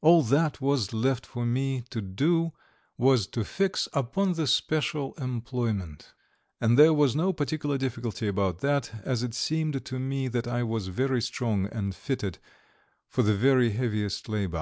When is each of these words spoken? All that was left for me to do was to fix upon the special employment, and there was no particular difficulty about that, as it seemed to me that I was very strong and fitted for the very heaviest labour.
All 0.00 0.24
that 0.24 0.60
was 0.60 0.92
left 0.92 1.24
for 1.24 1.46
me 1.46 1.84
to 1.90 2.00
do 2.00 2.50
was 2.98 3.28
to 3.28 3.44
fix 3.44 3.86
upon 3.92 4.32
the 4.32 4.48
special 4.48 5.14
employment, 5.14 6.12
and 6.60 6.76
there 6.76 6.92
was 6.92 7.14
no 7.14 7.32
particular 7.32 7.78
difficulty 7.78 8.26
about 8.26 8.58
that, 8.62 8.90
as 9.04 9.22
it 9.22 9.32
seemed 9.32 9.84
to 9.84 9.98
me 10.00 10.26
that 10.26 10.48
I 10.48 10.64
was 10.64 10.88
very 10.88 11.22
strong 11.22 11.66
and 11.66 11.94
fitted 11.94 12.38
for 13.06 13.22
the 13.22 13.36
very 13.36 13.70
heaviest 13.70 14.28
labour. 14.28 14.58